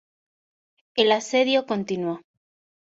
[0.95, 2.21] El asedio continuó.